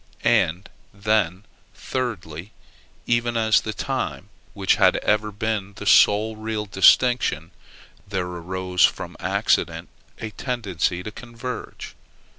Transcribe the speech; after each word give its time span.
And, 0.23 0.67
then, 0.91 1.43
thirdly, 1.75 2.53
even 3.05 3.37
as 3.37 3.57
to 3.57 3.65
the 3.65 3.73
time, 3.73 4.29
which 4.55 4.77
had 4.77 4.95
ever 4.95 5.31
been 5.31 5.73
the 5.73 5.85
sole 5.85 6.35
real 6.35 6.65
distinction, 6.65 7.51
there 8.07 8.25
arose 8.25 8.83
from 8.83 9.15
accident 9.19 9.89
a 10.17 10.31
tendency 10.31 11.03
to 11.03 11.11
converge. 11.11 11.93